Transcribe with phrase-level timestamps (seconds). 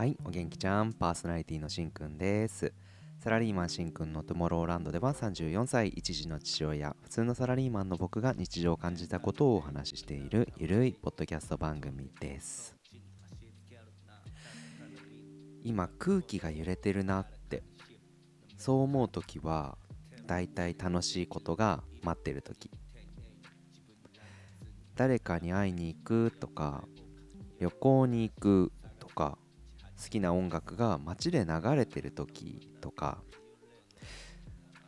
[0.00, 0.94] はいお元気ちゃん。
[0.94, 2.72] パーソナリティのしんくんです。
[3.18, 12.79] サラリーマンしんくんのトゥモローランドでは34歳一児の父親普通のサラリーマンの僕が日常を感じたことをお話ししているゆるいポッドキャスト番組です。
[15.64, 17.62] 今空気が揺れてるなって
[18.56, 19.78] そう思う時は
[20.26, 22.70] だいたい楽しいことが待ってる時。
[25.00, 26.84] 誰かに会いに行くとか
[27.58, 29.38] 旅行に行くとか
[30.02, 33.22] 好きな音楽が街で流れてる時とか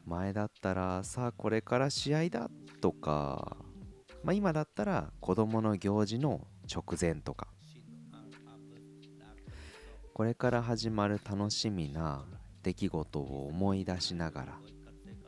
[0.05, 2.51] 前だったらさあこれから試合だ
[2.83, 3.57] とか、
[4.23, 7.49] まあ、今だったら子供の行事の直前とか
[10.15, 12.25] これから始まる楽しみな
[12.63, 14.59] 出来事を思い出しながら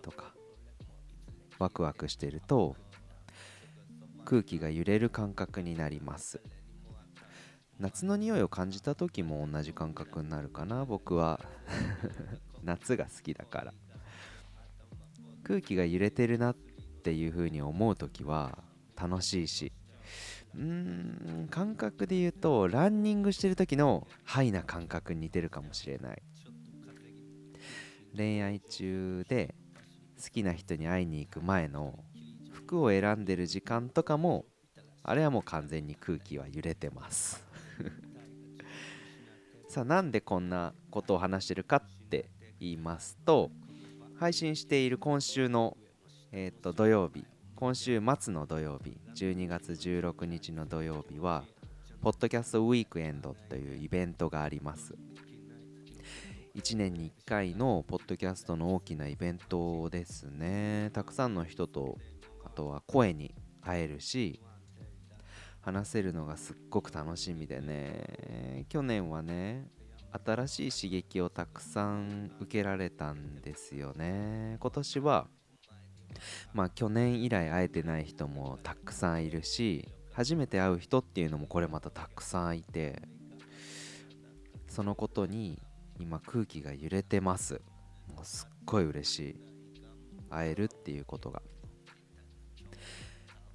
[0.02, 0.34] とか
[1.58, 2.76] ワクワクしてると
[4.26, 6.40] 空気が揺れる感覚になります。
[7.78, 10.84] 夏の匂いを感じた時も同じ感覚になるかな。
[10.84, 11.40] 僕は
[12.62, 13.74] 夏が好きだから。
[15.42, 16.56] 空気が揺れてるなっ
[17.02, 18.58] ていう風に思う時は
[18.96, 19.72] 楽しいし
[20.56, 26.22] うん感覚で言うとランニングしてる時のハイな感覚に似てるかもしれない。
[28.16, 29.54] 恋愛中で
[30.22, 31.98] 好きな人に会いに行く前の
[32.52, 34.44] 服を選んでる時間とかも
[35.02, 37.44] あれはもう完全に空気は揺れてます。
[39.68, 42.30] さあなんでこんなことを話してるかって
[42.60, 43.50] 言いますと
[44.16, 45.76] 配信している今週の、
[46.30, 51.44] えー、と土曜日今週末の土曜日12月16日の土曜日は
[52.00, 54.94] ポッドキャストウィークエンドというイベントがあります。
[56.56, 60.90] 1年に1回のポッドキャストの大きなイベントですね。
[60.92, 61.96] たくさんの人と
[62.44, 64.42] あとは声に会えるし
[65.60, 68.66] 話せるのがすっごく楽しみでね。
[68.68, 69.70] 去年はね
[70.24, 74.56] 新しい刺激をたくさん受けられたんですよね。
[74.58, 75.28] 今年は
[76.52, 83.02] まあ去年以来会えてない人もたくさんいるし初めて会う人っていうのもこれまたたくさんいて
[84.68, 85.60] そのことに
[85.98, 87.60] 今空気が揺れてます。
[88.14, 89.36] もうすっごい嬉しい。
[90.30, 91.42] 会えるっていうことが。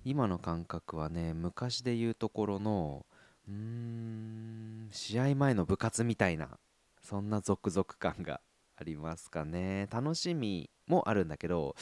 [0.05, 3.05] 今の感覚はね昔で言うところの
[3.47, 6.57] うーん試合前の部活みたいな
[7.01, 8.39] そんな続々感が
[8.77, 9.87] ありますかね。
[9.91, 11.75] 楽しみもあるんだけど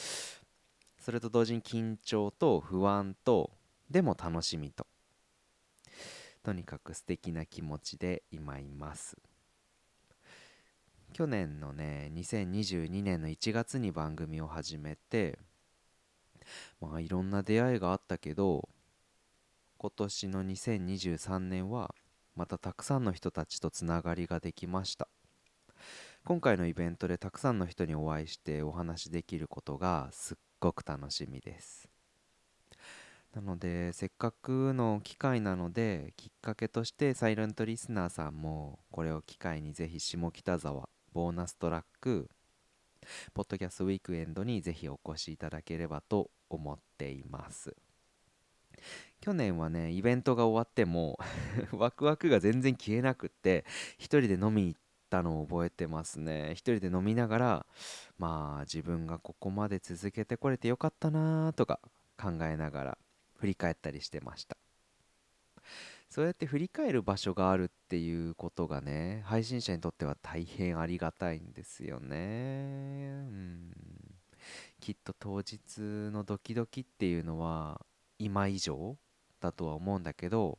[1.08, 3.50] それと同時に緊張と不安と
[3.88, 4.86] でも楽しみと。
[6.42, 9.16] とにかく素敵な気持ちで今います。
[11.14, 15.38] 去年のね2022年の1月に番組を始めて
[16.78, 18.68] まあいろんな出会いがあったけど
[19.78, 21.94] 今年の2023年は
[22.36, 25.08] またたくさんの人たちとつながりができました。
[26.26, 31.88] 今回のイベントでたくさんの人にお会いしてお話しできることがすっごく楽しみです。
[33.34, 42.30] なのでせっかくの機会なのできっかけとしてサイレントリスナーさんもこれを機会にぜひ下北沢ボーナストラック
[43.34, 47.76] ポッドキャストウィークエンドにぜひお越しいただければと思っています。
[49.20, 51.18] 去年はねイベントが終わっても
[51.72, 53.64] ワクワクが全然消えなくって
[53.98, 56.52] 一人で飲みに行ったのを覚えてますね。
[56.52, 57.66] 一人で飲みながら
[58.18, 61.80] まあ自分がここまで続けてこれてよかったなとか
[62.20, 62.98] 考えながら
[63.36, 64.56] 振り返ったりしてました。
[66.10, 72.16] そうやって振り返る場所があるっていうことがね配信者にとっては大変ありがたいんですよね。
[72.16, 73.72] うん。
[74.80, 75.80] きっと当日
[76.12, 77.80] のドキドキっていうのは
[78.18, 78.96] 今以上
[79.40, 80.58] だとは思うんだけど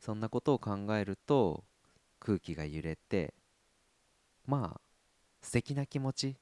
[0.00, 1.64] そんなことを考えると
[2.24, 3.34] 空気が揺れて
[4.46, 4.80] まあ
[5.42, 6.34] 素敵な気持ちっ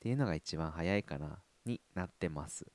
[0.00, 2.66] ていうのが一番早いかなになってます。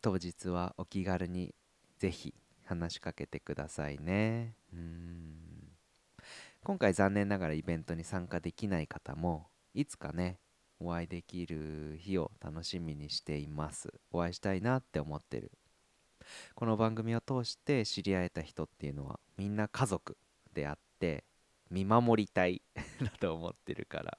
[0.00, 1.54] 当日はお気軽に
[1.98, 2.34] ぜひ
[2.64, 4.54] 話しかけてくださいね。
[4.72, 5.36] うん。
[6.62, 10.38] 今回残念ながらイベントに参加できない方もいつかね
[10.78, 13.92] お会いできる日を楽しみにしています。
[14.12, 15.50] お会いしたいなって思ってる。
[16.54, 20.16] この番組を通して知り合えた人っていうのはみんな家族
[20.54, 21.24] であって
[21.70, 22.62] 見守りたい
[23.00, 24.18] だと思ってるから。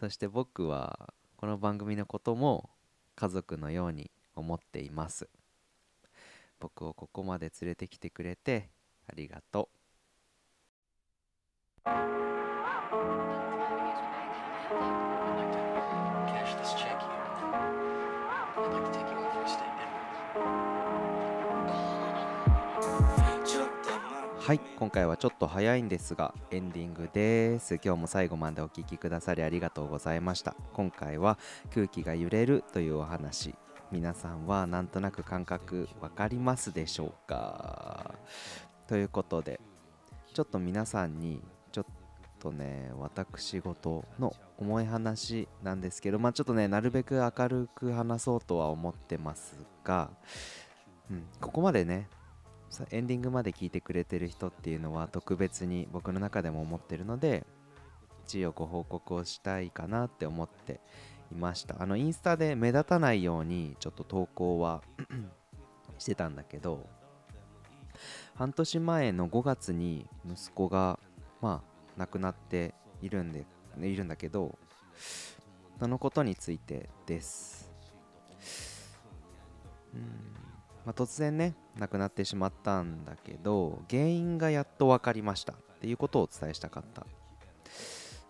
[0.00, 2.70] そして僕はこの番組のことも
[3.14, 5.28] 家族のように思っています。
[6.58, 8.70] 僕をここまで連れてきてくれて
[9.06, 9.76] ありがとう。
[24.46, 27.80] はい今回はちょっと早いんですがエンディングです。
[27.84, 30.54] 今日も最後までお聴きくださりありがとうございました。
[30.72, 31.36] 今回は
[31.74, 33.56] 空気が揺れるというお話。
[33.90, 38.14] 皆さんはなんとなく感覚わかりますでしょうか？
[38.86, 39.58] ということで
[40.32, 41.84] ちょっと皆さんにちょっ
[42.38, 50.08] とね私事の重い話なんですけどまあちょっとねなるべく明るく話そうとは思ってますが、
[51.10, 52.08] うん、ここまでね
[52.90, 57.46] エンディングまで聞いてくれてる人っていうのは特別に僕の中でも思ってるので
[58.26, 60.80] 一応ご報告をしたいかなって思って
[61.32, 61.80] いました。
[61.80, 64.82] あのインスタで目立たないようにちょっと投稿は
[65.98, 66.86] してたんだけど
[68.34, 70.98] 半年前の5月に息子が
[71.40, 73.46] まあ亡くなっているんで
[73.80, 74.58] いるんだけど
[75.78, 77.70] そのことについてです。
[79.94, 80.45] うん。
[80.86, 85.52] まあ、突然ね亡くなってしまったんだけど原因がやっと分かりました。
[85.52, 87.04] っていうことをお伝えしたかった。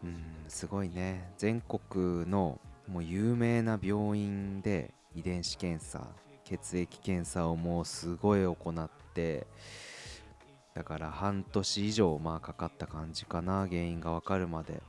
[0.03, 1.33] うんすごいね。
[1.37, 2.59] 全国の
[2.89, 6.09] もう有名な病院で遺伝子検査
[6.45, 9.47] 血液検査をもうすごい行って
[10.75, 14.83] だから半年以上まあかかった感じかな原因がわかるまで。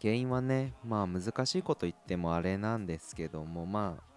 [0.00, 4.13] 原因はねまあ難しいこと言ってもあれなんですけどもまあ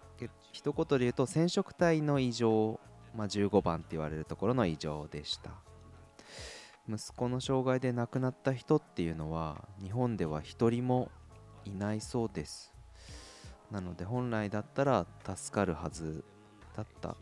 [0.52, 2.80] 一言で言うと染色体の異常、
[3.14, 5.50] まあ、15番って言われるところの異常でした。
[6.88, 11.10] 息子の障害で亡くなった人っていうのは日本では一人も
[11.66, 12.72] いないそうです。
[13.70, 15.06] なので本来だったら
[15.36, 16.24] 助かるはず
[16.74, 17.16] だった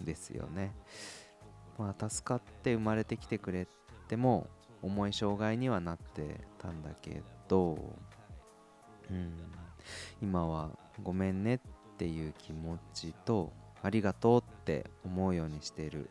[0.00, 0.74] ですよね。
[1.78, 3.66] まあ助かって生まれてきてくれ
[4.08, 4.48] ても
[4.82, 7.78] 重い障害にはなってたんだけど
[9.10, 9.32] うん
[10.22, 10.70] 今は
[11.02, 11.60] ごめんねっ
[11.98, 13.52] ていう気持ちと
[13.82, 16.10] ありがとうって思うようにしてる。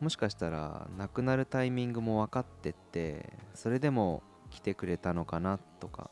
[0.00, 6.10] もしかしたら亡くなるタイミングも分かっててそれでも来てくれたのかなとか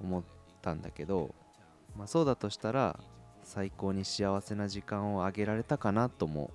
[0.00, 0.22] 思っ
[0.60, 1.34] たんだけど、
[1.96, 2.98] まあ、そうだとしたら
[3.44, 6.50] 最高に幸せな時間をあげられたかなとも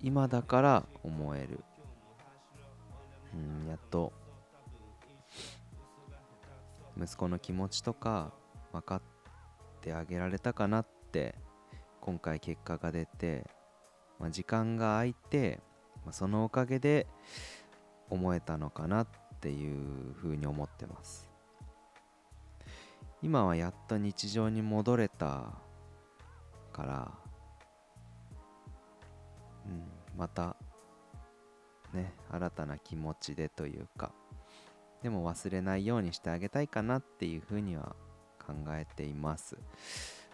[0.00, 1.60] 今だから思える。
[3.34, 4.12] うんやっと。
[7.00, 8.32] 息子の気持ちとか
[8.72, 9.02] 分かっ
[9.80, 11.34] てあげられたかなって
[12.00, 13.46] 今回結果が出て、
[14.18, 15.60] まあ、時間が空いて、
[16.04, 17.06] まあ、そのおかげで
[18.10, 19.06] 思えたのかなっ
[19.40, 21.30] ていうふうに思ってます。
[23.22, 25.54] 今はやっと日常に戻れた
[26.74, 27.10] から
[29.66, 29.82] うん
[30.18, 30.56] また
[31.94, 34.12] ね新たな気持ちでというか
[35.04, 37.94] でも忘れないようにしてあげたいかなっていうふうには
[38.38, 39.58] 考えています。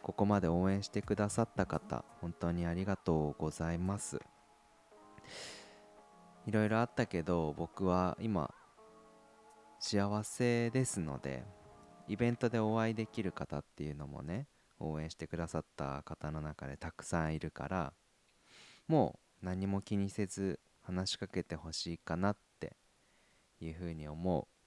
[0.00, 4.20] ここまで応援してくださった方本当にありがとうございます。
[6.46, 8.54] いろいろあったけど僕は今
[9.80, 11.42] 幸せですので
[12.06, 14.46] イベントでお会いできる方っていうのもね
[14.78, 17.92] 応援してくださった方の中でたくさんいるから
[18.86, 22.76] もう何も気にせず話しかけてほしいかなって
[23.60, 24.59] いうふうに思う。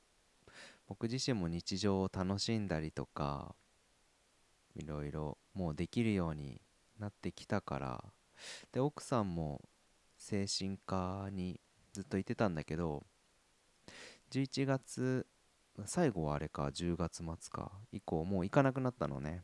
[0.93, 3.55] 僕自身も日常を楽しんだりとか
[4.75, 6.61] いろいろもうできるように
[6.99, 8.03] なってきたから
[8.71, 9.59] で奥さんも
[10.19, 11.59] 精神科に
[11.93, 13.01] ずっといてたんだけど
[14.29, 15.25] 11月
[15.83, 19.41] 最後はあれか10月末か以降もう行かなくなったのね。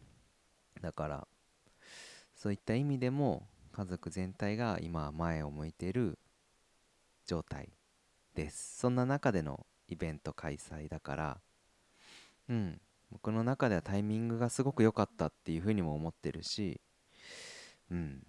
[0.84, 1.28] だから
[2.36, 6.20] そういった意味でも家族全体が今前を向いている
[7.26, 7.70] 状態
[8.36, 8.78] です。
[8.78, 11.38] そんな中でのイベント開催だから
[12.50, 12.82] うん
[13.12, 16.80] 僕の中ではタイミングがすごく良かったっていうふうにも思ってるし
[17.92, 18.24] うん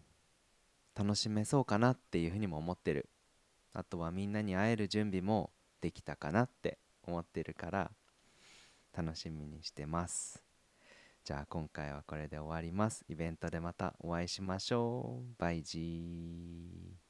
[0.95, 3.09] 楽しめそうかなっていうふうにも思ってる。
[3.73, 5.51] あとはみんなに会える準備も
[5.81, 7.91] できたかなって思ってるから
[8.97, 10.43] 楽しみにしてます。
[11.25, 13.05] じゃあ今回はこれで終わります。
[13.09, 15.35] イベントでまたお会いしましょう。
[15.39, 17.10] バイジー。